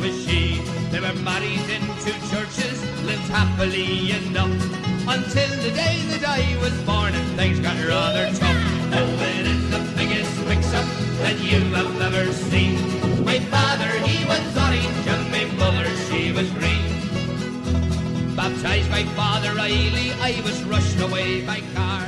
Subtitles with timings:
[0.00, 0.60] Was she.
[0.90, 4.50] They were married in two churches, lived happily enough.
[5.08, 8.05] Until the day that I was born and things got rather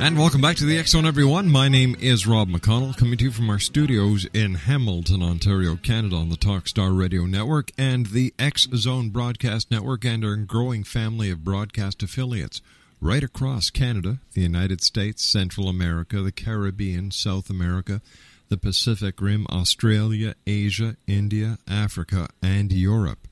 [0.09, 1.51] And welcome back to the X Zone, everyone.
[1.51, 6.15] My name is Rob McConnell, coming to you from our studios in Hamilton, Ontario, Canada,
[6.15, 11.29] on the Talkstar Radio Network and the X Zone Broadcast Network, and our growing family
[11.29, 12.59] of broadcast affiliates
[12.99, 18.01] right across Canada, the United States, Central America, the Caribbean, South America,
[18.47, 23.27] the Pacific Rim, Australia, Asia, India, Africa, and Europe.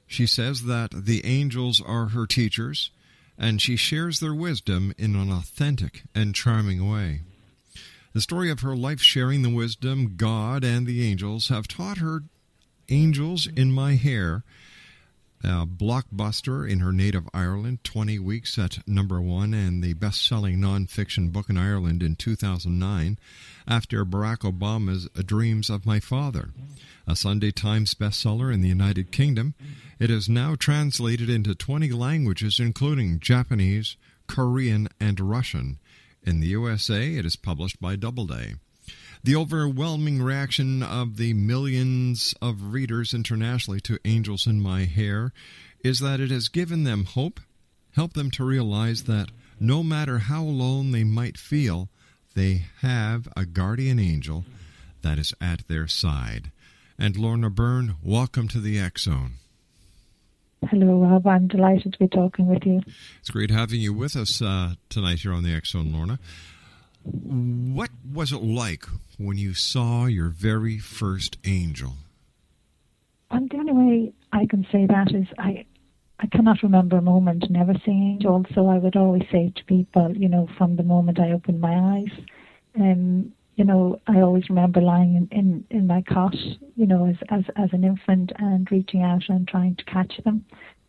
[0.06, 2.92] She says that the angels are her teachers
[3.40, 7.22] and she shares their wisdom in an authentic and charming way.
[8.14, 12.24] The story of her life sharing the wisdom God and the angels have taught her
[12.90, 14.44] Angels in My Hair,
[15.44, 20.60] a blockbuster in her native Ireland, 20 weeks at number one, and the best selling
[20.60, 23.18] nonfiction book in Ireland in 2009,
[23.68, 26.52] after Barack Obama's Dreams of My Father.
[27.08, 29.56] A Sunday Times bestseller in the United Kingdom,
[29.98, 33.98] it is now translated into 20 languages, including Japanese,
[34.28, 35.80] Korean, and Russian.
[36.26, 38.56] In the USA, it is published by Doubleday.
[39.24, 45.34] The overwhelming reaction of the millions of readers internationally to Angels in My Hair
[45.84, 47.42] is that it has given them hope,
[47.96, 51.90] helped them to realize that no matter how alone they might feel,
[52.36, 54.46] they have a guardian angel
[55.02, 56.52] that is at their side.
[56.98, 59.34] And Lorna Byrne, welcome to the X Zone.
[60.70, 61.28] Hello, Rob.
[61.28, 62.82] I'm delighted to be talking with you.
[63.20, 66.20] It's great having you with us uh, tonight here on the X Zone, Lorna.
[67.04, 68.86] What was it like
[69.18, 71.94] when you saw your very first angel?
[73.30, 75.66] And the only way I can say that is I
[76.20, 80.16] I cannot remember a moment never seeing angels, so I would always say to people,
[80.16, 82.12] you know, from the moment I opened my eyes,
[82.80, 86.36] um, you know, I always remember lying in, in, in my cot,
[86.76, 90.46] you know, as, as, as an infant and reaching out and trying to catch them,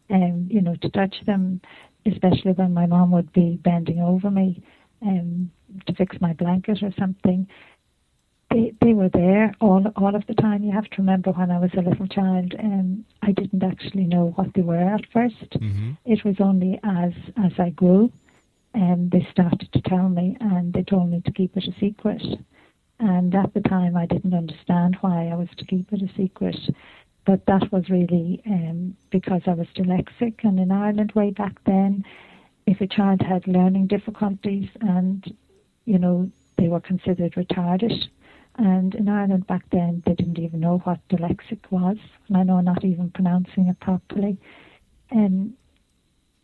[0.08, 1.61] and, you know, to touch them,
[2.06, 4.62] especially when my mom would be bending over me
[5.02, 5.50] um,
[5.87, 7.46] to fix my blanket or something.
[8.50, 10.62] They, they were there all all of the time.
[10.62, 14.32] You have to remember when I was a little child, um, I didn't actually know
[14.37, 15.93] what they were at 1st Mm-hmm.
[16.05, 18.12] It was only as as I grew,
[18.72, 22.22] and they started to tell me, and they told me to keep it a secret.
[23.00, 26.56] And at the time, I didn't understand why I was to keep it a secret.
[27.26, 30.44] But that was really um, because I was dyslexic.
[30.44, 32.05] And in Ireland, way back then,
[32.67, 35.25] if a child had learning difficulties and,
[35.85, 37.93] you know, they were considered retarded.
[38.56, 41.96] And in Ireland back then, they didn't even know what dyslexic was,
[42.29, 44.38] and I know not even pronouncing it properly.
[45.11, 45.55] Um,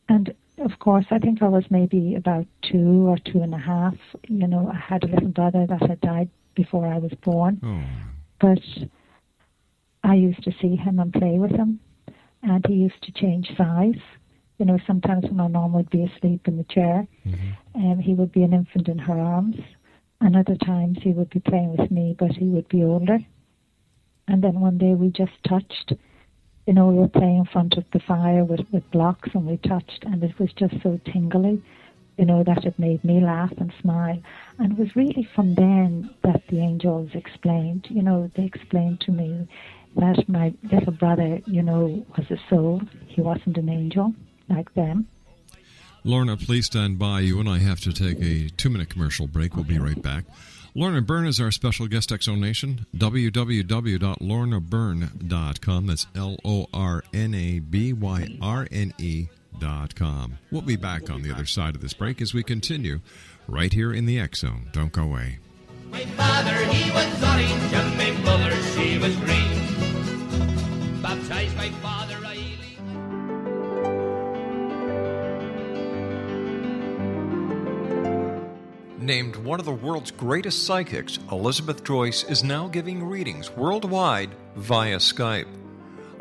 [0.09, 3.95] and of course, I think I was maybe about two or two and a half.
[4.27, 6.31] You know, I had a little brother that had died
[6.63, 7.55] before I was born.
[7.63, 7.83] Oh.
[8.41, 8.65] But
[10.03, 11.81] I used to see him and play with him,
[12.43, 14.03] and he used to change size.
[14.59, 17.51] You know, sometimes when my mom would be asleep in the chair, Mm-hmm.
[17.83, 19.57] um, he would be an infant in her arms,
[20.21, 23.19] and other times he would be playing with me, but he would be older.
[24.29, 25.89] And then one day we just touched.
[26.67, 29.57] You know, we were playing in front of the fire with, with blocks, and we
[29.57, 31.63] touched, and it was just so tingly,
[32.21, 34.21] you know, that it made me laugh and smile.
[34.59, 37.87] And it was really from then that the angels explained.
[37.89, 39.49] You know, they explained to me
[39.97, 42.83] that my little brother, you know, was a soul.
[43.07, 44.13] He wasn't an angel
[44.51, 45.09] like them.
[46.05, 47.21] Lorna, please stand by.
[47.21, 49.57] You and I have to take a two minute commercial break.
[49.57, 50.27] We'll be right back.
[50.75, 52.85] Lorna Byrne is our special guest exonation.
[52.95, 55.87] www.lornabyrne.com.
[55.87, 59.29] That's L O R N A B Y R N E
[59.59, 60.39] dot com.
[60.51, 63.01] We'll be back on the other side of this break as we continue
[63.49, 64.69] right here in the X Zone.
[64.73, 65.39] Don't go away.
[65.91, 71.03] My father, he was orange, and my mother, she was green.
[71.03, 72.37] Baptized my father, I
[79.01, 84.99] Named one of the world's greatest psychics, Elizabeth Joyce is now giving readings worldwide via
[84.99, 85.49] Skype.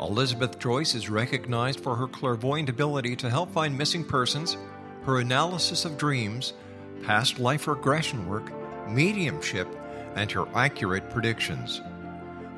[0.00, 4.56] Elizabeth Joyce is recognized for her clairvoyant ability to help find missing persons,
[5.02, 6.54] her analysis of dreams,
[7.02, 8.50] past life regression work,
[8.88, 9.68] mediumship,
[10.16, 11.82] and her accurate predictions.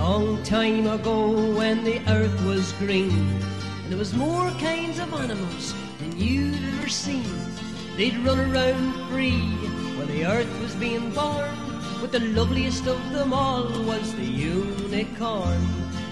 [0.00, 5.74] Long time ago when the earth was green and there was more kinds of animals
[5.98, 7.30] than you'd ever seen.
[7.98, 9.42] They'd run around free
[9.98, 11.50] when the earth was being born.
[12.00, 15.62] But the loveliest of them all was the unicorn.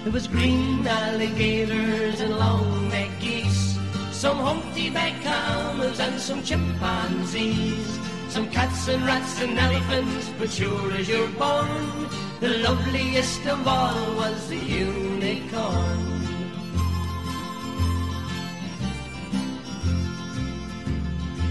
[0.05, 3.79] There was green alligators and long-necked geese,
[4.13, 10.31] some humpty-back camels and some chimpanzees, some cats and rats and elephants.
[10.39, 12.09] But sure as you're born,
[12.41, 16.05] the loveliest of all was the unicorn.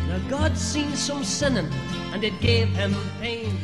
[0.07, 1.69] Now God seen some sinning,
[2.13, 3.57] and it gave him pain.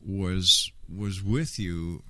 [0.00, 2.02] was was with you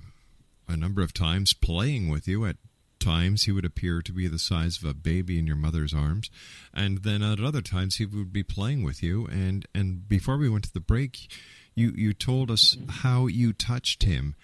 [0.69, 2.45] a number of times, playing with you.
[2.47, 2.57] At
[3.01, 6.31] times, he would appear to be the size of a baby in your mother's arms,
[6.73, 9.27] and then at other times, he would be playing with you.
[9.27, 11.31] And and before we went to the break,
[11.75, 14.37] you you told us how you touched him,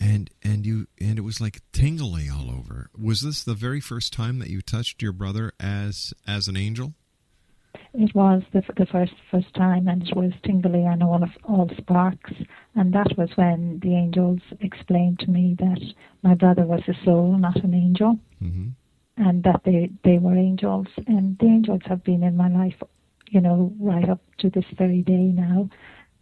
[0.00, 2.90] and and you and it was like tingly all over.
[2.96, 6.94] Was this the very first time that you touched your brother as as an angel?
[7.94, 11.70] It was the, the first first time, and it was tingly and all of all
[11.76, 12.32] sparks.
[12.74, 15.80] And that was when the angels explained to me that
[16.22, 18.68] my brother was a soul, not an angel, mm-hmm.
[19.16, 20.86] and that they they were angels.
[21.06, 22.80] And the angels have been in my life,
[23.30, 25.68] you know, right up to this very day now.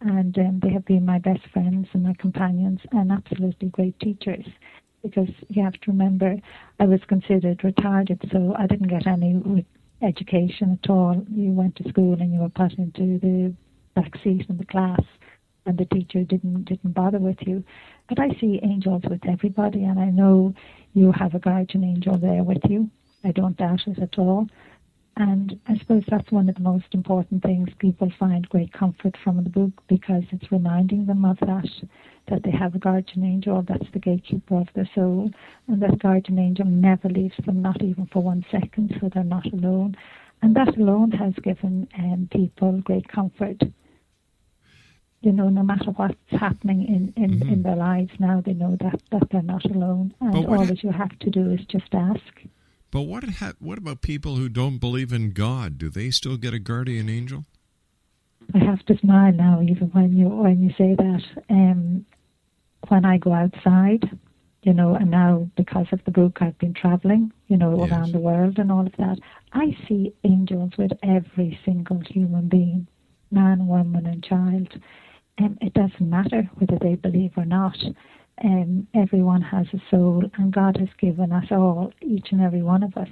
[0.01, 4.45] And um, they have been my best friends and my companions, and absolutely great teachers
[5.03, 6.35] because you have to remember
[6.79, 9.65] I was considered retarded, so I didn't get any
[10.01, 11.25] education at all.
[11.31, 13.53] You went to school and you were put into the
[13.95, 15.01] back seat in the class,
[15.65, 17.63] and the teacher didn't didn't bother with you.
[18.07, 20.53] But I see angels with everybody, and I know
[20.93, 22.89] you have a guardian angel there with you.
[23.23, 24.47] I don't doubt it at all.
[25.19, 29.43] And I suppose that's one of the most important things people find great comfort from
[29.43, 31.67] the book because it's reminding them of that,
[32.27, 35.31] that they have a guardian angel that's the gatekeeper of their soul,
[35.67, 39.51] and that guardian angel never leaves them, not even for one second, so they're not
[39.51, 39.97] alone.
[40.43, 43.59] And that alone has given um, people great comfort.
[45.21, 47.51] You know, no matter what's happening in, in, Mhm.
[47.53, 50.13] in their lives now, they know that, that they're not alone.
[50.21, 52.43] And all ha- that you have to do is just ask.
[52.91, 55.77] But what ha- what about people who don't believe in God?
[55.77, 57.45] Do they still get a guardian angel?
[58.53, 61.23] I have to smile now, even when you when you say that.
[61.49, 62.05] Um,
[62.87, 64.09] when I go outside,
[64.63, 67.91] you know, and now because of the book, I've been traveling, you know, Yes.
[67.91, 69.19] around the world and all of that.
[69.51, 72.87] I see angels with every single human being,
[73.31, 74.69] man, woman, and child.
[75.37, 77.77] And it doesn't matter whether they believe or not.
[78.43, 82.83] Um, everyone has a soul, and God has given us all, each and every one
[82.83, 83.09] of us,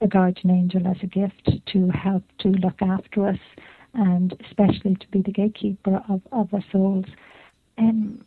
[0.00, 3.38] a guardian angel as a gift to help to look after us,
[3.94, 7.06] and especially to be the gatekeeper of, of our souls.
[7.76, 8.24] Um,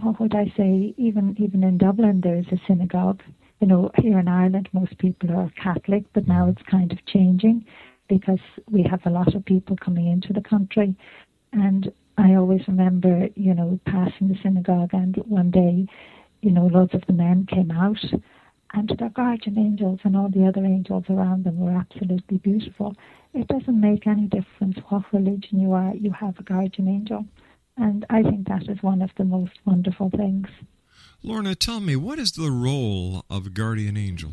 [0.00, 0.94] what would I say?
[0.96, 3.22] Even even in Dublin, there is a synagogue.
[3.60, 7.66] You know, here in Ireland, most people are Catholic, but now it's kind of changing
[8.08, 8.38] because
[8.70, 10.94] we have a lot of people coming into the country.
[11.52, 15.86] And I always remember, you know, passing the synagogue, and one day,
[16.42, 18.04] you know, loads of the men came out,
[18.74, 22.96] and their guardian angels and all the other angels around them were absolutely beautiful.
[23.34, 27.24] It doesn't make any difference what religion you are, you have a guardian angel.
[27.76, 30.48] And I think that is one of the most wonderful things.
[31.22, 34.32] Lorna, tell me, what is the role of a guardian angel?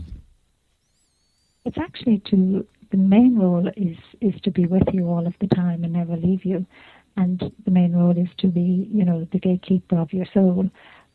[1.66, 5.48] It's actually to the main role is is to be with you all of the
[5.48, 6.66] time and never leave you,
[7.18, 10.70] and the main role is to be you know the gatekeeper of your soul,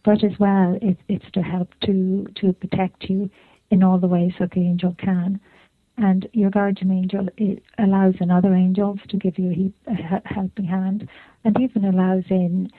[0.04, 3.30] but as well it, it's to help to to protect you
[3.70, 5.40] in all the ways that the angel can,
[5.98, 9.94] and your guardian angel it allows in other angels to give you a, heap, a
[10.34, 11.08] helping hand,
[11.44, 12.70] and even allows in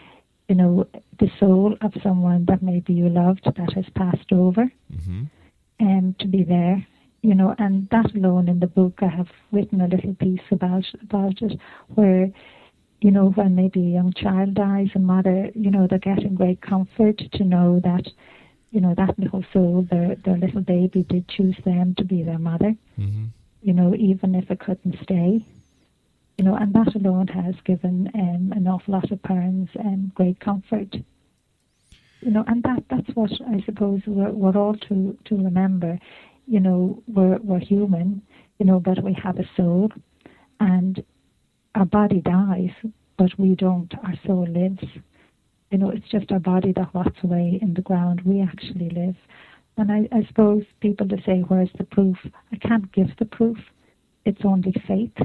[0.49, 0.85] you know
[1.19, 4.71] the soul of someone that maybe you loved that has passed over
[5.05, 5.23] hmm
[5.81, 6.85] um, to be there,
[7.21, 10.85] you know, and that alone in the book I have written a little piece about
[11.01, 11.59] about it
[11.95, 12.29] where,
[13.01, 16.61] you know, when maybe a young child dies, a mother, you know, they're getting great
[16.61, 18.07] comfort to know that,
[18.71, 22.39] you know, that little soul, their their little baby did choose them to be their
[22.39, 23.25] mother, hmm
[23.63, 25.45] you know, even if it couldn't stay.
[26.37, 30.39] You know, and that alone has given um, an awful lot of parents um, great
[30.39, 30.95] comfort
[32.21, 35.99] you know, and that that's what I suppose we're, we're all to to remember.
[36.47, 38.21] You know, we're we're human,
[38.59, 39.89] you know, but we have a soul,
[40.59, 41.03] and
[41.75, 42.71] our body dies,
[43.17, 43.93] but we don't.
[44.03, 44.83] Our soul lives.
[45.69, 48.21] You know, it's just our body that rots away in the ground.
[48.25, 49.15] We actually live.
[49.77, 52.17] And I, I suppose people to say, where's the proof?
[52.51, 53.57] I can't give the proof.
[54.25, 55.15] It's only faith.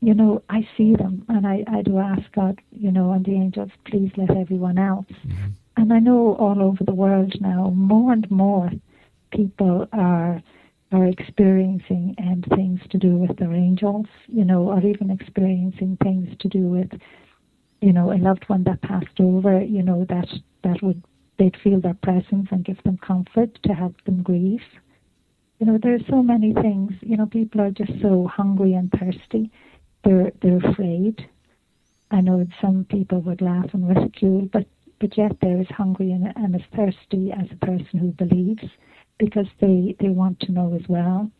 [0.00, 3.32] You know, I see them and I, I do ask God, you know, and the
[3.32, 5.06] angels, please let everyone else.
[5.26, 5.48] Mm-hmm.
[5.76, 8.70] And I know all over the world now, more and more
[9.32, 10.42] people are
[10.92, 16.28] are experiencing um, things to do with their angels, you know, or even experiencing things
[16.40, 16.90] to do with,
[17.80, 20.28] you know, a loved one that passed over, you know, that
[20.64, 21.02] that would
[21.38, 24.62] they'd feel their presence and give them comfort to help them grieve.
[25.58, 26.92] You know, there's so many things.
[27.00, 29.50] You know, people are just so hungry and thirsty.
[30.04, 31.28] They're they're afraid.
[32.10, 34.66] I know some people would laugh and ridicule, but
[34.98, 38.64] but yet they're as hungry and, and as thirsty as a person who believes
[39.20, 41.30] because they, they want to know as well.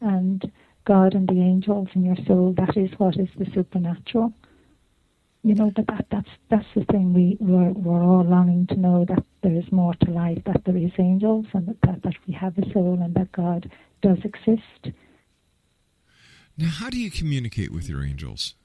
[0.00, 0.50] And
[0.84, 4.32] God and the angels in your soul, that is what is the supernatural.
[5.42, 9.04] You know, but that, that's that's the thing we, we're, we're all longing to know
[9.04, 12.34] that there is more to life, that there is angels and that, that, that we
[12.34, 13.70] have a soul and that God
[14.02, 14.96] does exist.
[16.58, 18.56] Now, how do you communicate with your angels?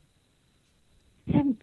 [1.28, 1.58] And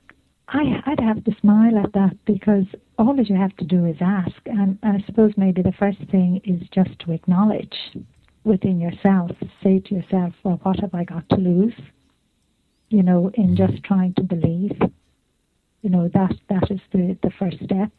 [0.46, 2.66] I, I'd have to smile at that because
[2.98, 4.36] all that you have to do is ask.
[4.46, 7.76] And, and I suppose maybe the first thing is just to acknowledge
[8.44, 9.30] within yourself,
[9.62, 11.74] say to yourself, well, what have I got to lose?
[12.88, 14.78] You know, in just trying to believe.
[15.82, 17.92] You know, that that is the, the first step.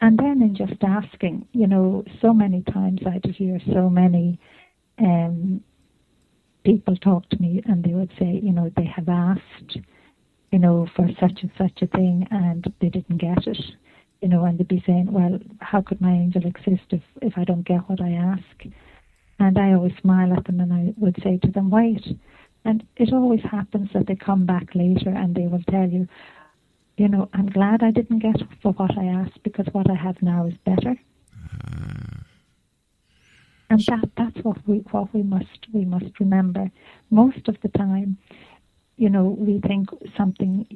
[0.00, 4.40] And then in just asking, you know, so many times I'd hear so many
[4.98, 5.62] um,
[6.64, 9.78] people talk to me and they would say, you know, they have asked,
[10.50, 13.58] you know, for such and such a thing and they didn't get it.
[14.22, 17.44] You know, and they'd be saying, Well, how could my angel exist if, if I
[17.44, 18.64] don't get what I ask?
[19.38, 22.06] And I always smile at them and I would say to them, Wait.
[22.64, 26.06] And it always happens that they come back later and they will tell you,
[26.96, 30.22] you know, I'm glad I didn't get for what I asked because what I have
[30.22, 30.94] now is better.
[31.64, 32.18] Uh,
[33.70, 36.70] and that that's what we what we must we must remember.
[37.10, 38.18] Most of the time,
[38.96, 40.66] you know, we think something,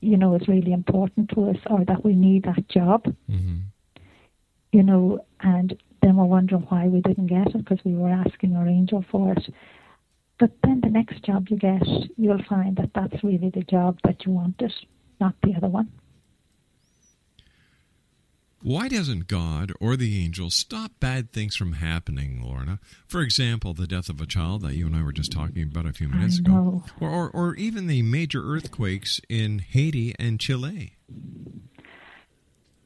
[0.00, 3.04] you know, is really important to us or that we need that job.
[3.30, 3.56] Mm-hmm.
[4.72, 8.54] You know, and then we're wondering why we didn't get it because we were asking
[8.54, 9.48] our angel for it.
[10.38, 11.82] But then the next job you get,
[12.16, 14.72] you'll find that that's really the job that you wanted,
[15.20, 15.90] not the other one.
[18.60, 22.80] Why doesn't God or the angels stop bad things from happening, Lorna?
[23.06, 25.86] For example, the death of a child that you and I were just talking about
[25.86, 30.96] a few minutes ago, or, or, or even the major earthquakes in Haiti and Chile.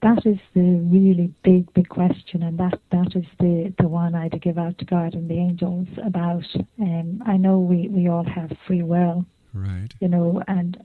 [0.02, 4.43] That is the really big, big question, and that, that is the, the one I'd
[4.43, 6.45] give out to God and the angels about.
[6.81, 9.25] Um, I know we, we all have free will,
[9.55, 9.88] right?
[10.00, 10.76] You know, and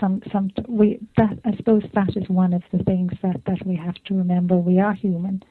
[0.00, 3.76] some some we that I suppose that is one of the things that that we
[3.76, 4.56] have to remember.
[4.56, 5.42] We are human,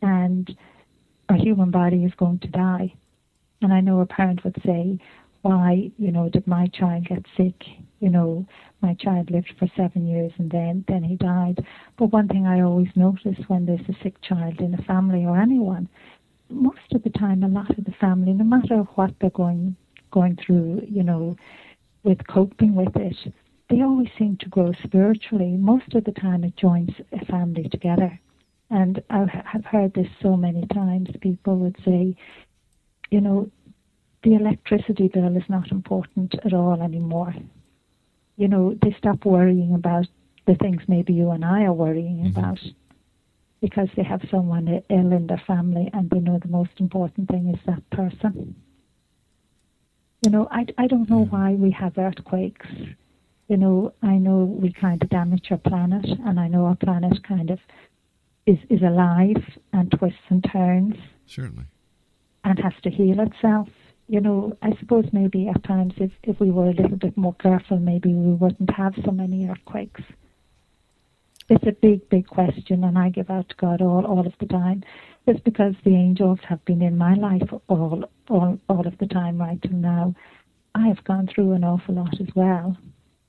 [0.00, 0.54] and
[1.28, 2.94] our human body is going to die.
[3.60, 4.98] And I know a parent would say,
[5.42, 7.54] "Why, you know, did my child get sick?
[8.00, 8.46] You know,
[8.80, 11.64] my child lived for seven years and then then he died."
[11.96, 15.38] But one thing I always notice when there's a sick child in a family or
[15.38, 15.88] anyone,
[16.48, 19.76] most of the time, a lot of the family, no matter what they're going
[20.10, 21.36] going through, you know,
[22.02, 23.16] with coping with it,
[23.72, 25.56] they always seem to grow spiritually.
[25.56, 28.20] Most of the time, it joins a family together.
[28.68, 31.08] And I have heard this so many times.
[31.22, 32.14] People would say,
[33.10, 33.50] you know,
[34.24, 37.34] the electricity bill is not important at all anymore.
[38.36, 40.06] You know, they stop worrying about
[40.46, 42.38] the things maybe you and I are worrying mm-hmm.
[42.38, 42.58] about
[43.62, 47.48] because they have someone ill in their family and they know the most important thing
[47.54, 48.54] is that person.
[50.24, 52.66] You know, I, I don't know why we have earthquakes
[53.52, 57.22] you know, I know we kind of damage our planet, and I know our planet
[57.22, 57.58] kind of
[58.46, 60.94] is is alive and twists and turns.
[61.26, 61.64] Certainly.
[62.44, 63.68] And has to heal itself.
[64.08, 67.34] You know, I suppose maybe at times if, if we were a little bit more
[67.34, 70.00] careful, maybe we wouldn't have so many earthquakes.
[71.50, 74.46] It's a big, big question, and I give out to God all, all of the
[74.46, 74.82] time.
[75.26, 79.36] It's because the angels have been in my life all, all, all of the time
[79.36, 80.14] right till now.
[80.74, 82.78] I have gone through an awful lot as well.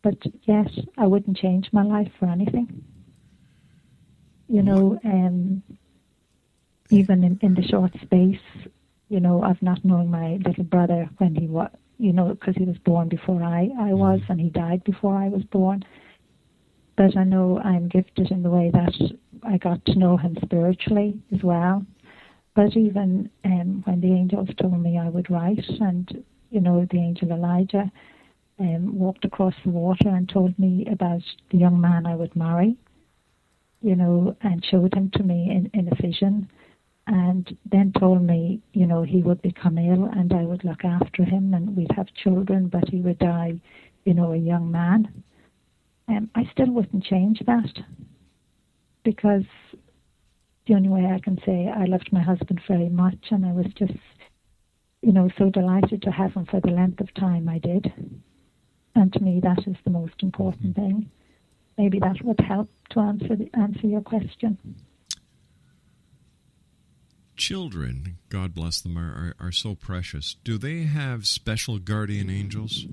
[0.04, 2.84] But yes, I wouldn't change my life for anything.
[4.50, 5.64] You know, um,
[6.92, 8.68] even in, in the short space,
[9.10, 12.66] you know, of not knowing my little brother when he was, you know, because he
[12.66, 15.84] was born before I, I was and he died before I was born.
[16.98, 18.94] But I know I'm gifted in the way that
[19.42, 21.86] I got to know him spiritually as well.
[22.56, 27.00] But even um, when the angels told me I would write, and you know, the
[27.00, 27.92] angel Elijah,
[28.60, 32.76] um, walked across the water and told me about the young man I would marry,
[33.82, 36.50] you know, and showed him to me in, in a vision,
[37.08, 41.24] and then told me, you know, he would become ill and I would look after
[41.24, 43.56] him and we'd have children, but he would die,
[44.06, 45.24] you know, a young man.
[46.08, 47.84] Um, I still wouldn't change that
[49.04, 49.44] because
[50.68, 53.68] the only way I can say I loved my husband very much and I was
[53.78, 53.94] just,
[55.02, 57.92] you know, so delighted to have him for the length of time I did.
[58.96, 60.82] And to me, that is the most important mm-hmm.
[60.82, 61.12] thing.
[61.78, 64.58] Maybe that would help to answer the, answer your question.
[67.36, 70.36] Children, God bless them, are, are, are so precious.
[70.44, 72.86] Do they have special guardian angels?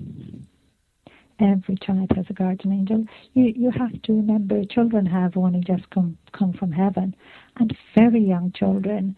[1.38, 3.04] Every child has a guardian angel.
[3.34, 7.14] You you have to remember, children have only just come come from heaven,
[7.56, 9.16] and very young children,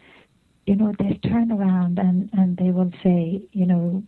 [0.66, 4.02] you know, they turn around and and they will say, you know,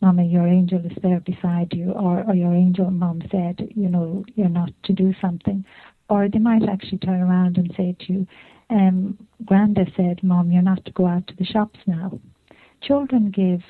[0.00, 4.24] Mama, your angel is there beside you, or, or your angel mom said, you know,
[4.34, 5.64] you're not to do something.
[6.08, 8.26] Or they might actually turn around and say to you,
[8.70, 12.18] um, Granda said, Mom, you're not to go out to the shops now.
[12.82, 13.60] Children give,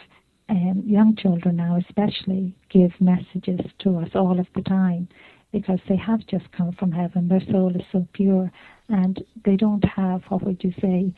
[0.48, 5.08] um, young children now especially, give messages to us all of the time.
[5.52, 7.28] because they have just come from heaven.
[7.28, 8.50] Their soul is so pure,
[8.88, 11.12] and they don't have what would you say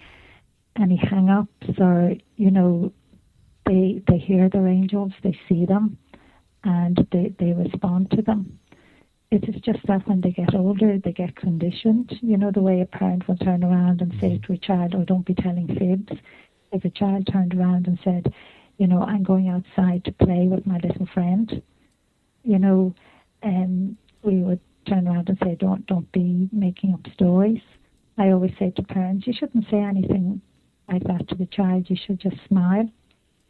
[0.81, 2.92] any hang-ups or you know
[3.66, 5.98] they they hear their angels, they see them,
[6.64, 8.59] and they they respond to them.
[9.31, 12.12] It is just that when they get older, they get conditioned.
[12.20, 15.05] You know the way a parent will turn around and say to a child, "Oh,
[15.05, 16.20] don't be telling fibs."
[16.70, 18.33] If a child turned around and said,
[18.79, 21.62] "You know, I'm going outside to play with my little friend,"
[22.44, 22.94] you know,
[23.42, 27.62] um, we would turn around and say, "Don't don't be making up stories."
[28.18, 30.40] I always say to parents, "You shouldn't say anything
[30.90, 31.88] like that to the child.
[31.88, 32.88] You should just smile,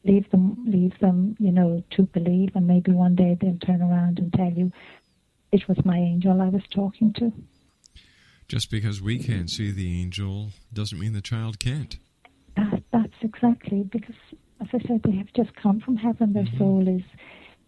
[0.04, 4.18] leave them, leave them, you know, to believe, and maybe one day they'll turn around
[4.18, 4.72] and tell you,
[5.52, 7.32] it was my angel I was talking to."
[8.48, 11.96] Just because we can't see the angel doesn't mean the child can't.
[12.56, 14.14] That, that's exactly because,
[14.60, 16.32] as I said, they have just come from heaven.
[16.34, 16.58] Their Mm-hmm.
[16.58, 17.02] soul is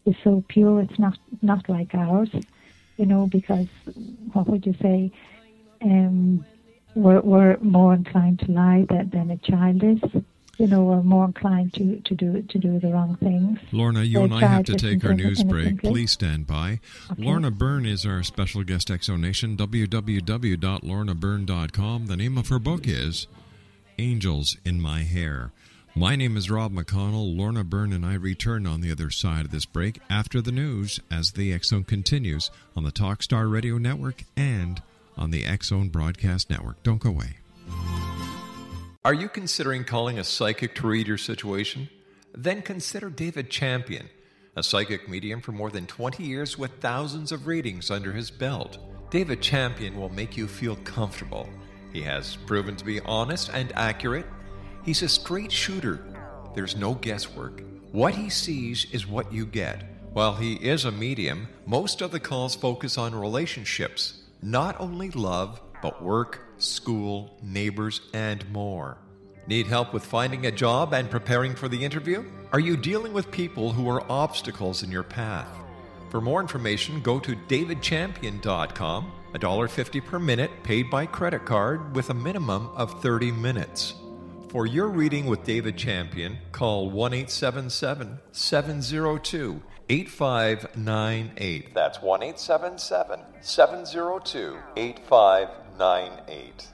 [0.04, 0.82] is so pure.
[0.82, 2.28] It's not not like ours,
[2.98, 3.26] you know.
[3.26, 3.68] Because
[4.32, 5.10] what would you say?
[5.80, 6.44] Um,
[6.94, 10.00] we're we're more inclined to lie than, than a child is.
[10.58, 13.58] You know, we're more inclined to, to do to do the wrong things.
[13.72, 15.82] Lorna, you The and I have to take our news break.
[15.82, 16.78] Please stand by.
[17.10, 17.24] Okay.
[17.24, 19.56] Lorna Byrne is our special guest exonation.
[19.56, 22.06] www.lornabyrne.com.
[22.06, 23.26] The name of her book is
[23.98, 25.50] Angels in My Hair.
[25.96, 27.36] My name is Rob McConnell.
[27.36, 30.98] Lorna Byrne and I return on the other side of this break after the news
[31.08, 34.82] as the Zone continues on the Talkstar Radio Network and
[35.16, 36.82] on the Zone Broadcast Network.
[36.82, 37.36] Don't go away.
[39.06, 41.90] Are you considering calling a psychic to read your situation?
[42.34, 44.08] Then consider David Champion,
[44.56, 48.78] a psychic medium for more than 20 years with thousands of readings under his belt.
[49.10, 51.46] David Champion will make you feel comfortable.
[51.92, 54.24] He has proven to be honest and accurate.
[54.86, 56.02] He's a straight shooter.
[56.54, 57.62] There's no guesswork.
[57.92, 59.84] What he sees is what you get.
[60.14, 65.60] While he is a medium, most of the calls focus on relationships, not only love,
[65.82, 68.98] but work, school, neighbors, and more.
[69.46, 72.24] Need help with finding a job and preparing for the interview?
[72.52, 75.48] Are you dealing with people who are obstacles in your path?
[76.10, 82.14] For more information, go to davidchampion.com, $1.50 per minute paid by credit card with a
[82.14, 83.94] minimum of 30 minutes.
[84.48, 91.74] For your reading with David Champion, call 1 877 702 8598.
[91.74, 95.63] That's 1 877 702 8598.
[95.76, 96.68] 9 8.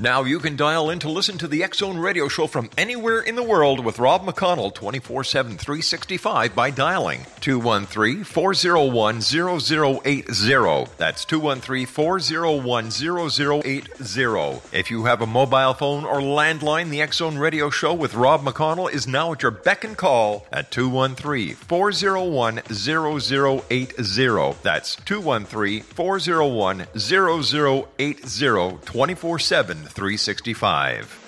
[0.00, 3.36] Now you can dial in to listen to the Zone radio show from anywhere in
[3.36, 10.90] the world with Rob McConnell 24 7 365 by dialing 213 401 0080.
[10.98, 14.60] That's 213 401 0080.
[14.72, 18.92] If you have a mobile phone or landline, the Zone radio show with Rob McConnell
[18.92, 24.56] is now at your beck and call at 213 401 0080.
[24.64, 31.20] That's 213 401 0080 24 7 365.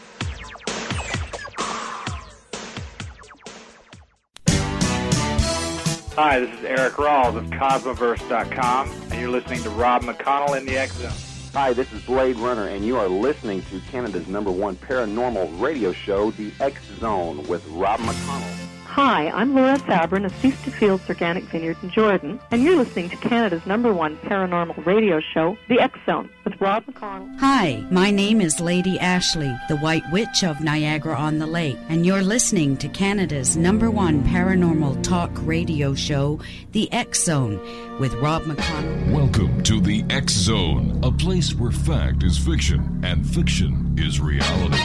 [6.17, 10.77] Hi, this is Eric Rawls of Cosmoverse.com, and you're listening to Rob McConnell in the
[10.79, 11.13] X Zone.
[11.53, 15.93] Hi, this is Blade Runner, and you are listening to Canada's number one paranormal radio
[15.93, 18.67] show, The X Zone, with Rob McConnell.
[18.87, 23.11] Hi, I'm Laura Sabrin of Feast of Fields Organic Vineyard in Jordan, and you're listening
[23.11, 27.39] to Canada's number one paranormal radio show, The X Zone, with Rob McConnell.
[27.39, 32.07] Hi, my name is Lady Ashley, the White Witch of Niagara on the Lake, and
[32.07, 36.41] you're listening to Canada's number one paranormal talk radio show,
[36.73, 37.61] The X Zone,
[37.99, 39.13] with Rob McConnell.
[39.13, 44.83] Welcome to the X Zone, a place where fact is fiction and fiction is reality.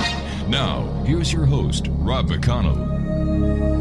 [0.49, 3.80] Now, here's your host, Rob McConnell.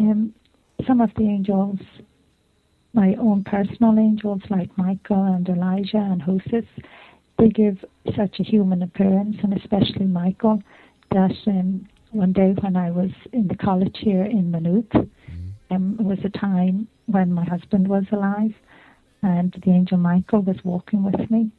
[0.00, 0.34] Um,
[0.86, 1.78] some of the angels
[2.94, 6.66] my own personal angels like Michael and Elijah and Hosus,
[7.38, 7.84] they give
[8.16, 10.62] such a human appearance, and especially Michael,
[11.10, 15.74] that um, one day when I was in the college here in Maynooth, mm-hmm.
[15.74, 18.54] um, it was a time when my husband was alive,
[19.24, 21.50] and the angel Michael was walking with me,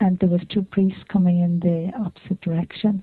[0.00, 3.02] and there was two priests coming in the opposite direction,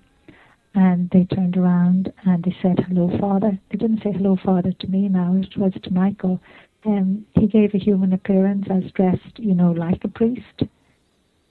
[0.73, 4.88] and they turned around and they said, "Hello, Father." They didn't say "Hello, Father" to
[4.88, 6.41] me now; it was to Michael
[6.85, 10.63] um, he gave a human appearance as dressed, you know, like a priest.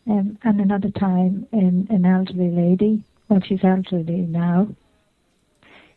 [0.08, 4.68] Um, and another time, in, an elderly lady, well, she's elderly now,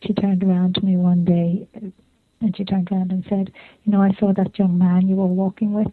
[0.02, 1.66] she turned around to me one day
[2.40, 3.52] and she turned around and said,
[3.84, 5.92] You know, I saw that young man you were walking with.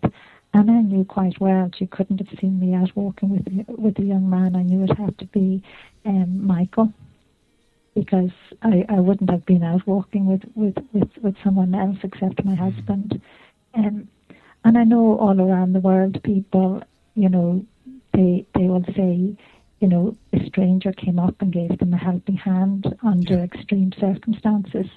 [0.53, 3.45] And I knew quite well she couldn't have seen me out walking with
[3.77, 4.55] with a young man.
[4.55, 5.61] I knew it had to be
[6.05, 6.93] um, Michael
[7.95, 8.31] because
[8.61, 12.53] I, I wouldn't have been out walking with, with, with, with someone else except my
[12.53, 13.21] husband.
[13.73, 14.07] Um,
[14.65, 16.83] and I know all around the world people,
[17.15, 17.65] you know,
[18.13, 19.35] they they will say,
[19.79, 24.87] you know, a stranger came up and gave them a helping hand under extreme circumstances,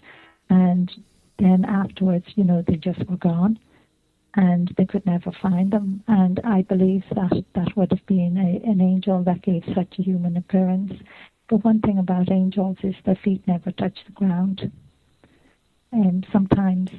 [0.50, 0.90] and
[1.38, 3.58] then afterwards, you know, they just were gone,
[4.34, 6.02] and they could never find them.
[6.08, 10.02] And I believe that that would have been a, an angel that gave such a
[10.02, 10.92] human appearance
[11.48, 14.70] but one thing about angels is their feet never touch the ground.
[15.90, 16.90] And sometimes,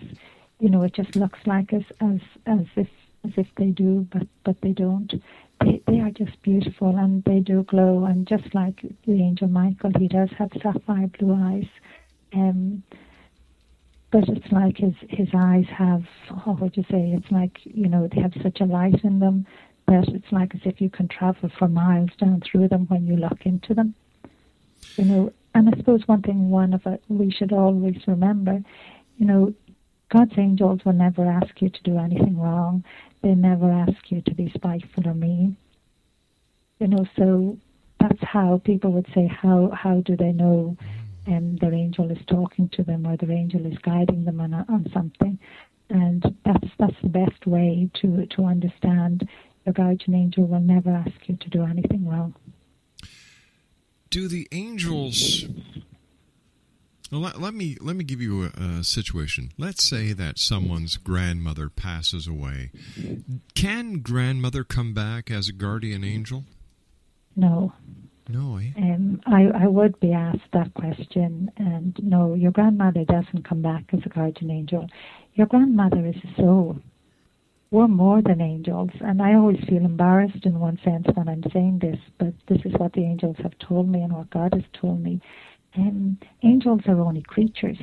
[0.60, 2.88] you know, it just looks like as as as if
[3.24, 5.14] as if they do, but but they don't.
[5.62, 8.06] They they are just beautiful and they do glow.
[8.06, 11.68] And just like the angel Michael, he does have sapphire blue eyes.
[12.34, 12.84] Um,
[14.12, 16.04] but it's like his his eyes have
[16.46, 17.14] how would you say?
[17.16, 19.46] It's like you know they have such a light in them
[19.88, 23.16] that it's like as if you can travel for miles down through them when you
[23.16, 23.96] look into them.
[24.98, 28.62] You know, and I suppose one thing, one of it, we should always remember,
[29.18, 29.54] you know,
[30.10, 32.84] God's angels will never ask you to do anything wrong.
[33.22, 35.56] They never ask you to be spiteful or mean.
[36.80, 37.58] You know, so
[38.00, 40.78] that's how people would say, how how do they know
[41.30, 44.86] um, their angel is talking to them or their angel is guiding them on, on
[44.94, 45.40] something?
[45.90, 49.28] And that's that's the best way to to understand
[49.66, 52.36] your guardian angel will never ask you to do anything wrong
[54.10, 55.46] do the angels
[57.12, 59.50] well, let, let, me let me give you a, a, situation.
[59.58, 62.70] Let's say that someone's grandmother passes away.
[63.56, 66.44] Can grandmother come back as a guardian angel?
[67.36, 67.74] No.
[68.30, 68.70] No, eh?
[68.78, 73.86] Um, I, I would be asked that question, and no, your grandmother doesn't come back
[73.92, 74.88] as a guardian angel.
[75.34, 76.80] Your grandmother is a soul
[77.72, 78.90] we're more than angels.
[79.02, 82.74] And I always feel embarrassed in one sense when I'm saying this, but this is
[82.78, 85.22] what the angels have told me and what God has told me.
[85.78, 87.78] Um, angels are only creatures.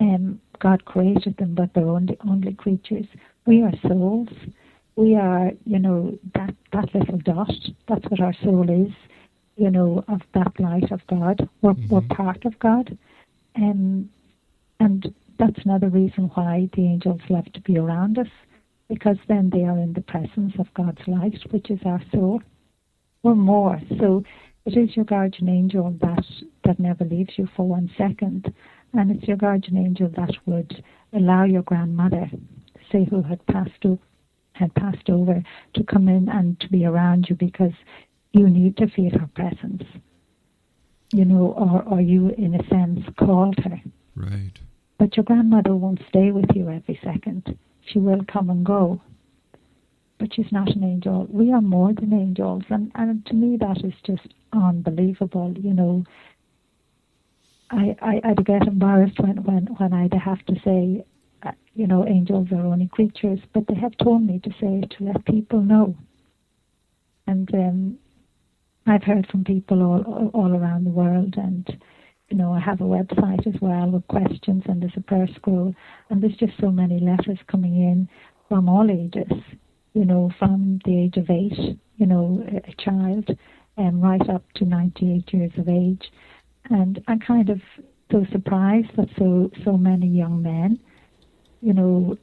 [0.00, 3.06] Um, God created them, but they're only, only creatures.
[3.46, 4.28] We are souls.
[4.98, 7.54] We are, you know, that, that little dot.
[7.86, 8.92] That's what our soul is,
[9.54, 11.48] you know, of that light of God.
[11.62, 11.94] We're, mm-hmm.
[11.94, 12.98] we're part of God.
[13.54, 14.10] Um,
[14.80, 18.26] and that's another reason why the angels love to be around us,
[18.88, 22.42] because then they are in the presence of God's light, which is our soul,
[23.22, 23.80] or more.
[24.00, 24.24] So
[24.66, 26.24] it is your guardian angel that,
[26.64, 28.52] that never leaves you for one second.
[28.94, 30.82] And it's your guardian angel that would
[31.12, 32.28] allow your grandmother,
[32.90, 34.00] say who had passed over,
[34.58, 35.42] had passed over,
[35.74, 37.72] to come in and to be around you because
[38.32, 39.84] you need to feel her presence.
[41.12, 43.80] You know, or, or you in a sense called her.
[44.14, 44.52] Right.
[44.98, 47.56] But your grandmother won't stay with you every second.
[47.86, 49.00] She will come and go.
[50.18, 51.26] But she's not an angel.
[51.30, 52.64] We are more than angels.
[52.68, 55.54] And, and to me, that is just unbelievable.
[55.56, 56.04] You know,
[57.70, 61.04] I, I, I'd get embarrassed when, when, when I'd have to say,
[61.74, 65.24] you know, angels are only creatures, but they have told me to say to let
[65.24, 65.96] people know.
[67.26, 67.98] And um,
[68.86, 71.66] I've heard from people all all around the world, and
[72.28, 75.74] you know, I have a website as well with questions, and there's a prayer scroll,
[76.10, 78.08] and there's just so many letters coming in
[78.48, 79.32] from all ages.
[79.94, 83.28] You know, from the age of eight, you know, a, a child,
[83.76, 86.10] and um, right up to 98 years of age
[86.70, 87.60] and I'm kind of
[88.10, 90.78] so surprised that so so many young men,
[91.60, 92.16] you know,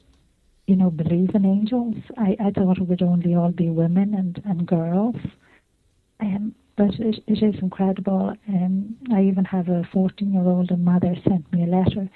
[0.66, 1.96] you know, believe in angels.
[2.16, 5.16] I, I thought it would only all be women and, and girls.
[6.20, 8.34] Um, but it, it is incredible.
[8.48, 12.08] Um, I even have a 14 year old and mother sent me a letter,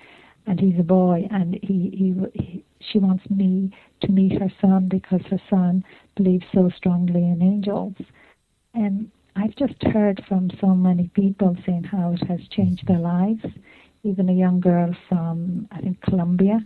[0.46, 4.88] and he's a boy, and he, he, he she wants me to meet her son
[4.88, 5.84] because her son
[6.16, 7.94] believes so strongly in angels.
[8.74, 13.44] And I've just heard from so many people saying how it has changed their lives.
[14.02, 16.60] Even a young girl from, I think, Colombia.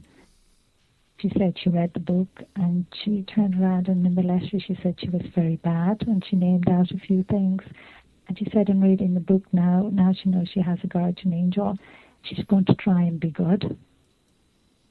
[1.25, 4.79] She said she read the book and she turned around and in the letter she
[4.83, 7.63] said she was very bad and she named out a few things.
[8.29, 11.33] And she said in reading the book now, now she knows she has a guardian
[11.33, 11.79] angel,
[12.25, 13.79] she's going to try and be good.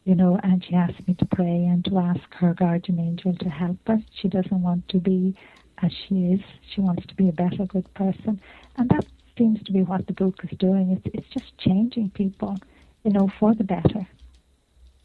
[0.05, 3.49] You know, and she asked me to pray and to ask her guardian angel to
[3.49, 3.99] help her.
[4.19, 5.35] She doesn't want to be
[5.83, 6.41] as she is.
[6.73, 8.41] She wants to be a better, good person.
[8.77, 9.05] And that
[9.37, 10.99] seems to be what the book is doing.
[11.05, 12.57] It's, it's just changing people,
[13.03, 14.07] you know, for the better.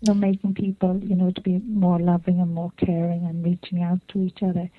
[0.01, 3.83] You know, making people, you know, to be more loving and more caring and reaching
[3.83, 4.71] out to each other.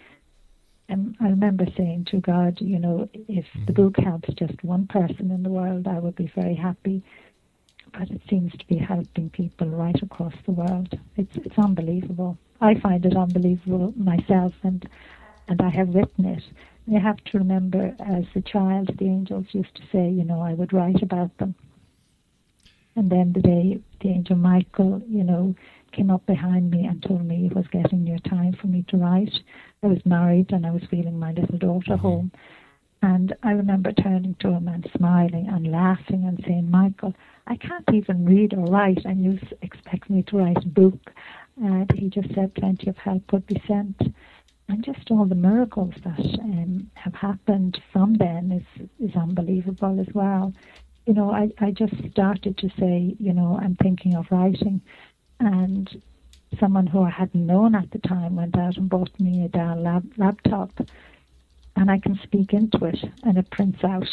[0.88, 3.74] And I remember saying to God, you know, if the mm-hmm.
[3.74, 7.04] book helps just one person in the world, I would be very happy.
[7.92, 10.98] But it seems to be helping people right across the world.
[11.18, 12.38] It's it's unbelievable.
[12.62, 14.88] I find it unbelievable myself, and
[15.48, 16.44] and I have written it.
[16.86, 20.54] You have to remember, as a child, the angels used to say, you know, I
[20.54, 21.56] would write about them.
[22.96, 25.56] And then the day the angel Michael, you know,
[25.92, 28.98] came up behind me and told me it was getting near time for me to
[28.98, 29.34] write.
[29.84, 32.02] I was married and I was feeling my little daughter mm-hmm.
[32.02, 32.32] home.
[33.02, 37.16] And I remember turning to him and smiling and laughing and saying, Michael,
[37.48, 41.00] I can't even read or write, and you expect me to write a book.
[41.56, 44.02] And he just said plenty of help would be sent
[44.70, 50.14] and just all the miracles that um, have happened from then is is unbelievable as
[50.14, 50.54] well.
[51.06, 54.82] You know, I, I just started to say, you know, I'm thinking of writing,
[55.40, 56.02] and
[56.60, 59.82] someone who I hadn't known at the time went out and bought me a Dell
[59.82, 60.72] lab, laptop,
[61.76, 64.08] and I can speak into it, and it prints out.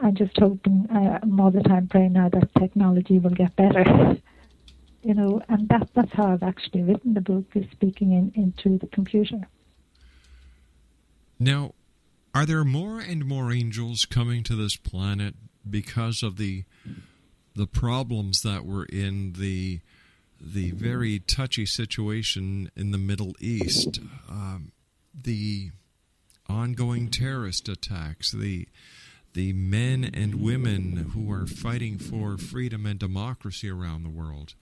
[0.00, 4.18] I'm just hoping, I'm all the time praying now that technology will get better.
[5.06, 8.76] you know, and that that's how I've actually written the book is speaking in, into
[8.76, 9.48] the computer.
[11.38, 11.74] Now,
[12.34, 15.34] are there more and more angels coming to this planet
[15.70, 16.64] because of the
[17.54, 19.80] the problems that were in the
[20.40, 24.72] the very touchy situation in the Middle East, um,
[25.14, 25.70] the
[26.48, 28.68] ongoing terrorist attacks, the
[29.32, 34.54] the men and women who are fighting for freedom and democracy around the world.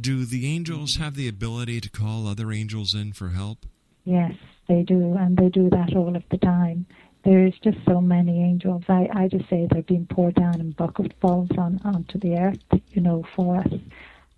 [0.00, 3.66] Do the angels have the ability to call other angels in for help?
[4.04, 4.32] Yes,
[4.66, 6.86] they do, and they do that all of the time.
[7.22, 8.82] There's just so many angels.
[8.88, 13.02] I, I just say they're being poured down in bucketfuls on onto the earth, you
[13.02, 13.72] know, for us,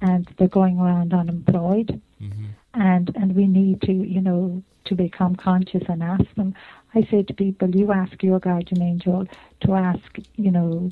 [0.01, 2.47] and they're going around unemployed, mm-hmm.
[2.75, 6.55] and and we need to, you know, to become conscious and ask them.
[6.95, 9.27] I say to people, you ask your guardian angel
[9.61, 10.91] to ask, you know,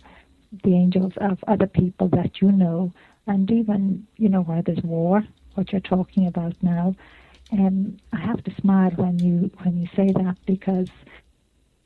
[0.63, 2.93] the angels of other people that you know,
[3.27, 6.95] and even, you know, where there's war, what you're talking about now,
[7.51, 10.89] and I have to smile when you when you say that because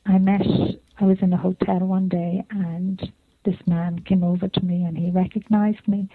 [0.06, 0.46] I met
[1.00, 3.12] I was in a hotel one day and
[3.44, 6.08] this man came over to me and he recognized me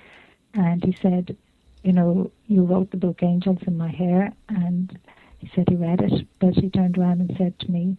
[0.54, 1.36] and he said,
[1.84, 4.98] you know, you wrote the book Angels in My Hair and
[5.38, 7.98] he said he read it, but he turned around and said to me,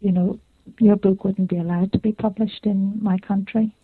[0.00, 0.38] you know,
[0.78, 3.74] your book wouldn't be allowed to be published in my country.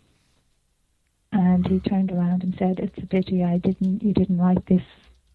[1.33, 4.03] And he turned around and said, "It's a pity I didn't.
[4.03, 4.83] You didn't write this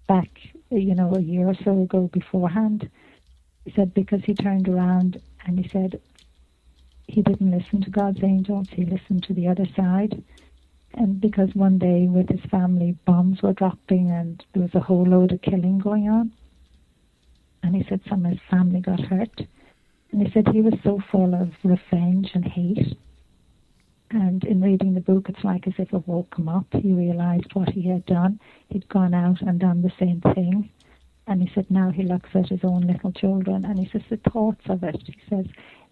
[0.07, 0.29] back,
[0.69, 2.89] you know, a year or so ago beforehand."
[3.65, 5.99] He said because he turned around and he said
[7.11, 8.67] he didn't listen to God's angels.
[8.71, 10.23] He listened to the other side.
[10.93, 15.05] And because one day with his family, bombs were dropping and there was a whole
[15.05, 16.31] load of killing going on.
[17.63, 19.41] And he said some of his family got hurt.
[20.11, 22.97] And he said he was so full of revenge and hate.
[24.09, 26.65] And in reading the book, it's like as if it woke him up.
[26.73, 28.39] He realized what he had done.
[28.67, 30.69] He'd gone out and done the same thing.
[31.27, 34.17] And he said now he looks at his own little children and he says the
[34.17, 35.01] thoughts of it.
[35.05, 35.45] He says,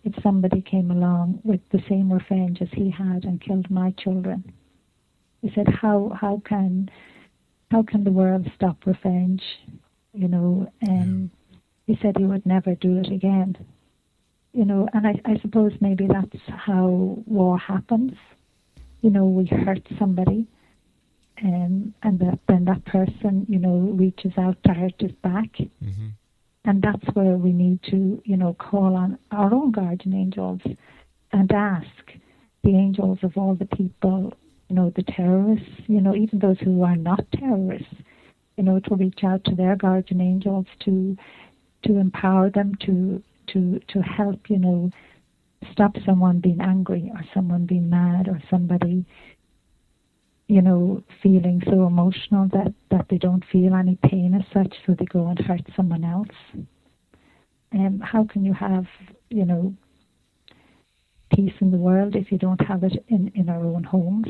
[0.04, 4.54] if somebody came along with the same revenge as he had and killed my children,
[5.42, 6.90] he said, how how can
[7.72, 9.44] how can the world stop revenge?
[10.14, 11.30] You know, and
[11.86, 13.58] he said he would never do it again.
[14.54, 16.88] You know, and I, I suppose maybe that's how
[17.26, 18.14] war happens.
[19.02, 20.48] You know, we hurt somebody,
[21.38, 25.52] and and that, then that person, you know, reaches out to hurt us back.
[25.84, 26.08] Mm-hmm.
[26.70, 30.62] And that's where we need to, you know, call on our own guardian angels
[31.32, 31.88] and ask
[32.64, 34.32] the angels of all the people,
[34.68, 37.96] you know, the terrorists, you know, even those who are not terrorists,
[38.56, 41.18] you know, to reach out to their guardian angels to
[41.86, 44.92] to empower them to to to help, you know,
[45.72, 49.04] stop someone being angry or someone being mad or somebody
[50.50, 54.96] you know, feeling so emotional that, that they don't feel any pain as such, so
[54.98, 56.66] they go and hurt someone else.
[57.72, 58.86] Um, how can you have,
[59.30, 59.76] you know,
[61.32, 64.26] peace in the world if you don't have it in, in our own homes?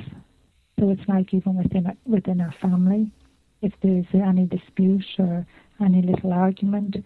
[0.78, 3.14] So it's like even within within our family,
[3.62, 5.48] if there's any dispute or
[5.82, 6.98] any little argument,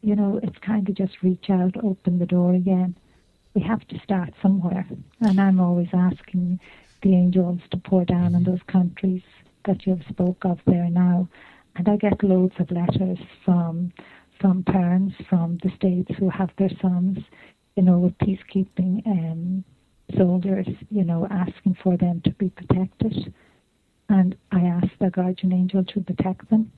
[0.00, 2.96] you know, it's kind of just reach out, open the door again.
[3.54, 4.88] We have to start somewhere,
[5.20, 6.58] and I'm always asking
[7.02, 9.22] the angels to pour down on those countries
[9.66, 11.28] that you've spoke of there now.
[11.76, 13.92] And I get loads of letters from
[14.40, 17.18] from parents from the states who have their sons,
[17.76, 19.64] you know, with peacekeeping um,
[20.16, 23.32] soldiers, you know, asking for them to be protected.
[24.08, 26.72] And I ask the guardian angel to protect them.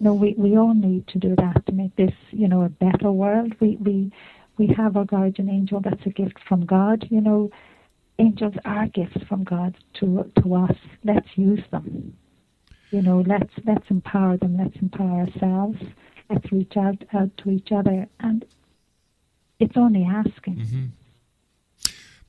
[0.00, 3.10] No, we, we all need to do that to make this, you know, a better
[3.10, 3.54] world.
[3.58, 4.12] We we
[4.58, 7.50] we have our guardian angel that's a gift from God, you know
[8.18, 10.76] angels are gifts from God to to us.
[11.04, 12.16] Let's use them.
[12.90, 14.56] You know, let's let's empower them.
[14.56, 15.78] Let's empower ourselves.
[16.30, 18.44] Let's reach out out to each other, and
[19.58, 20.56] it's only asking.
[20.56, 20.84] Mm-hmm.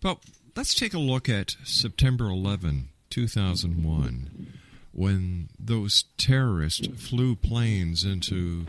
[0.01, 0.19] But
[0.55, 4.53] let's take a look at September 11, 2001,
[4.91, 8.67] when those terrorists flew planes into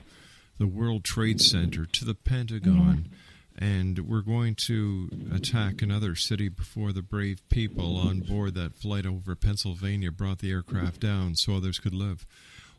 [0.58, 3.06] the World Trade Center to the Pentagon.
[3.10, 3.18] Yeah
[3.58, 9.06] and we're going to attack another city before the brave people on board that flight
[9.06, 12.26] over Pennsylvania brought the aircraft down so others could live.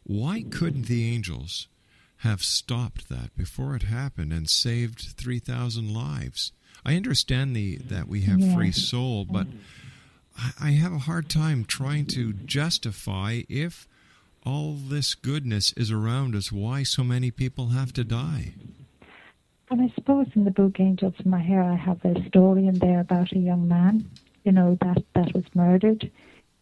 [0.03, 1.67] Why couldn't the angels
[2.17, 6.51] have stopped that before it happened and saved 3,000 lives?
[6.85, 9.47] I understand the that we have free soul, but
[10.61, 13.87] I have a hard time trying to justify if
[14.45, 18.53] all this goodness is around us, why so many people have to die.
[19.69, 22.79] And I suppose in the book Angels in My Hair, I have a story in
[22.79, 24.09] there about a young man,
[24.43, 26.09] you know, that, that was murdered,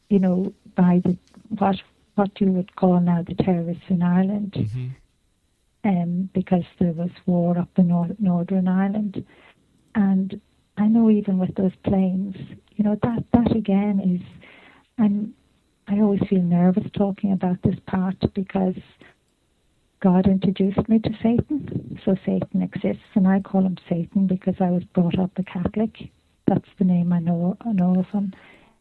[0.10, 1.18] you know, by the
[1.50, 1.76] what
[2.16, 4.88] what you would call now the terrorists in Ireland, mm-hmm.
[5.90, 9.24] um, because there was war up in Nor- Northern Ireland,
[9.94, 10.40] and
[10.78, 12.36] I know even with those planes,
[12.76, 14.22] you know, that that again is,
[14.98, 15.34] and
[15.88, 18.76] I always feel nervous talking about this part because
[20.06, 22.00] God introduced me to Satan.
[22.06, 26.12] So Satan exists, and I call him Satan because I was brought up a Catholic.
[26.46, 28.32] That's the name I know, I know of him.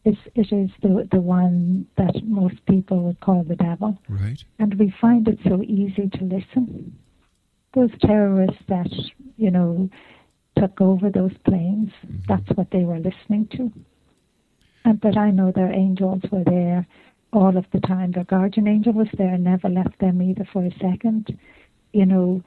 [0.03, 3.97] It's, it is the the one that most people would call the devil.
[4.07, 4.37] Right.
[4.59, 6.95] And we find it so easy to listen.
[7.73, 8.91] Those terrorists that
[9.35, 9.89] you know
[10.59, 12.19] took over those planes, mm-hmm.
[12.27, 13.71] that's what they were listening to.
[14.83, 16.85] And but I know their angels were there
[17.35, 18.11] all of the time.
[18.11, 21.37] Their guardian angel was there, never left them either for a second.
[21.93, 22.43] You know,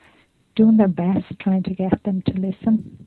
[0.57, 3.07] doing their best, trying to get them to listen,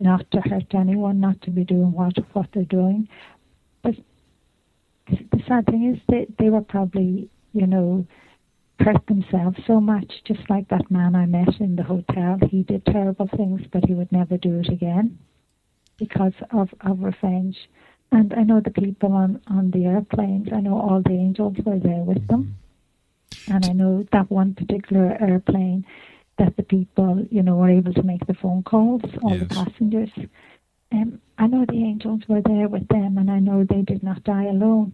[0.00, 3.08] not to hurt anyone, not to be doing what what they're doing.
[3.82, 3.94] But
[5.06, 8.06] the sad thing is, that they were probably, you know,
[8.78, 10.10] hurt themselves so much.
[10.26, 13.94] Just like that man I met in the hotel, he did terrible things, but he
[13.94, 15.18] would never do it again
[15.98, 17.56] because of of revenge.
[18.12, 21.78] And I know the people on, on the airplanes, I know all the angels were
[21.78, 22.56] there with them.
[23.48, 25.86] And I know that one particular airplane
[26.38, 29.48] that the people, you know, were able to make the phone calls, all yes.
[29.48, 30.10] the passengers.
[30.92, 34.22] Um, I know the angels were there with them, and I know they did not
[34.24, 34.92] die alone.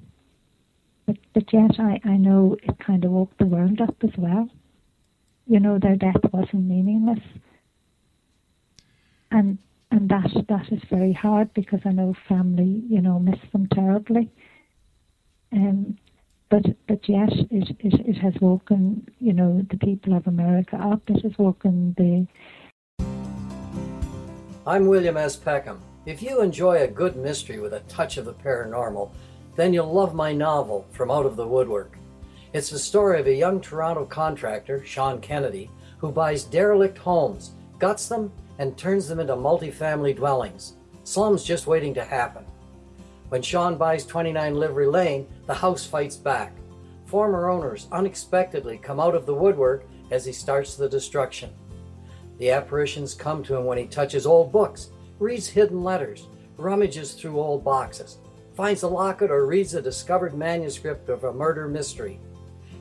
[1.06, 4.48] But, but yet I, I know it kind of woke the world up as well.
[5.46, 7.24] You know, their death wasn't meaningless.
[9.30, 9.58] And
[9.90, 14.30] and that that is very hard because I know family, you know, miss them terribly.
[15.52, 15.96] Um,
[16.50, 21.02] but but yet it, it, it has woken, you know, the people of America up.
[21.08, 22.26] It has woken the.
[24.66, 25.36] I'm William S.
[25.36, 25.80] Peckham.
[26.04, 29.10] If you enjoy a good mystery with a touch of the paranormal,
[29.56, 31.98] then you'll love my novel, From Out of the Woodwork.
[32.52, 38.08] It's the story of a young Toronto contractor, Sean Kennedy, who buys derelict homes, guts
[38.08, 40.74] them, and turns them into multi-family dwellings.
[41.04, 42.44] Slums just waiting to happen.
[43.28, 46.54] When Sean buys 29 Livery Lane, the house fights back.
[47.06, 51.50] Former owners unexpectedly come out of the woodwork as he starts the destruction.
[52.38, 57.38] The apparitions come to him when he touches old books, reads hidden letters, rummages through
[57.38, 58.18] old boxes,
[58.54, 62.20] finds a locket, or reads a discovered manuscript of a murder mystery.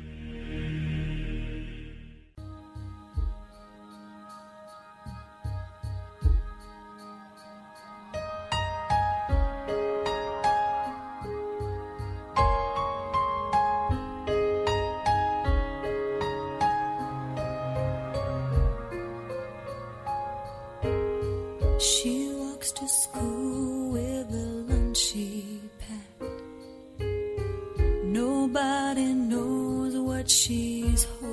[28.94, 31.33] Nobody knows what she's holding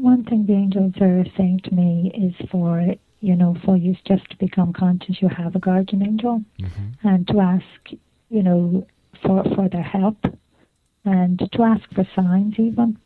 [0.00, 4.28] One thing the angels are saying to me is for, you know, for you just
[4.30, 6.42] to become conscious you have a guardian angel
[7.02, 7.64] and to ask,
[8.30, 8.86] you know,
[9.22, 10.16] for, for their help
[11.04, 12.96] and to ask for signs even.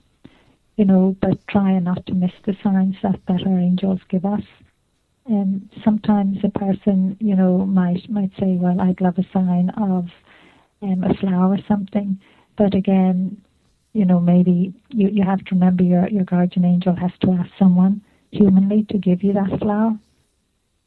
[0.77, 4.43] you know, but try not to miss the signs that, that our angels give us.
[5.27, 10.07] And sometimes a person, you know, might might say, "Well, I'd love a sign of
[10.83, 12.21] um, a flower or something,"
[12.59, 13.41] but again,
[13.95, 17.51] you know, maybe you, you have to remember your your guardian angel has to ask
[17.59, 19.99] someone humanly to give you that flower.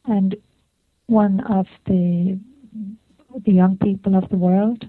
[0.06, 0.36] And
[1.08, 2.40] one of the
[3.46, 4.86] the young people of the world,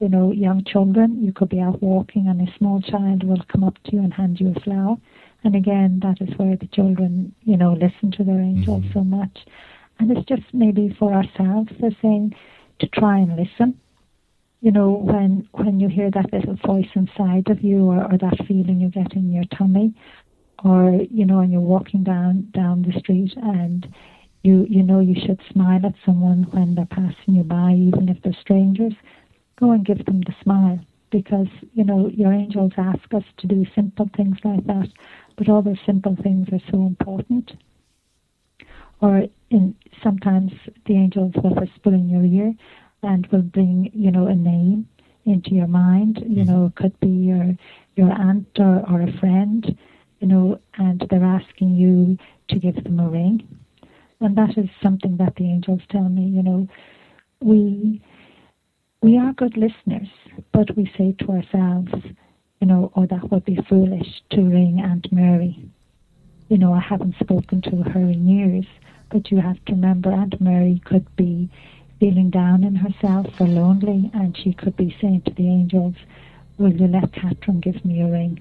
[0.00, 3.64] you know, young children, you could be out walking and a small child will come
[3.64, 4.96] up to you and hand you a flower
[5.44, 8.92] and again, that is where the children, you know, listen to their angels mm-hmm.
[8.92, 9.46] so much.
[9.98, 12.34] And it's just maybe for ourselves, they're saying
[12.80, 13.78] to try and listen.
[14.60, 18.46] You know, when when you hear that little voice inside of you or, or that
[18.46, 19.94] feeling you get in your tummy,
[20.64, 23.86] or, you know, and you're walking down down the street and
[24.42, 28.20] you you know you should smile at someone when they're passing you by, even if
[28.22, 28.94] they're strangers,
[29.60, 30.80] go and give them the smile
[31.10, 34.88] because you know your angels ask us to do simple things like that
[35.38, 37.52] but all those simple things are so important.
[39.00, 40.50] Or in sometimes
[40.86, 42.54] the angels will whisper in your ear
[43.02, 44.88] and will bring, you know, a name
[45.24, 46.18] into your mind.
[46.26, 46.52] You mm-hmm.
[46.52, 47.56] know, it could be your
[47.96, 49.76] your aunt or, or a friend,
[50.20, 52.16] you know, and they're asking you
[52.48, 53.46] to give them a ring.
[54.20, 56.68] And that is something that the angels tell me, you know,
[57.40, 58.00] we
[59.00, 60.08] we are good listeners,
[60.52, 61.92] but we say to ourselves,
[62.60, 65.56] you know, or that would be foolish to ring Aunt Mary.
[66.48, 68.66] You know, I haven't spoken to her in years,
[69.10, 71.48] but you have to remember Aunt Mary could be
[72.00, 75.94] feeling down in herself or lonely, and she could be saying to the angels,
[76.58, 78.40] Will you let Catherine give me a ring?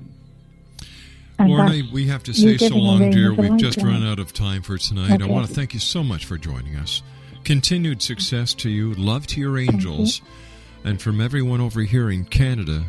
[1.40, 3.32] And Lorna, we have to say so long, dear.
[3.34, 5.14] We've just run out of time for tonight.
[5.14, 5.24] Okay.
[5.24, 7.04] I want to thank you so much for joining us.
[7.44, 10.90] Continued success to you, love to your angels, you.
[10.90, 12.84] and from everyone over here in Canada,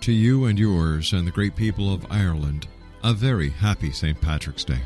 [0.00, 2.66] to you and yours and the great people of Ireland,
[3.04, 4.20] a very happy St.
[4.20, 4.80] Patrick's Day.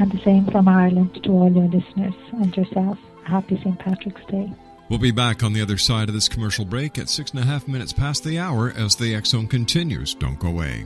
[0.00, 2.98] And the same from Ireland to all your listeners and yourself.
[3.26, 3.78] Happy St.
[3.78, 4.52] Patrick's Day.
[4.88, 7.44] We'll be back on the other side of this commercial break at six and a
[7.44, 10.14] half minutes past the hour as the X Zone continues.
[10.14, 10.84] Don't go away.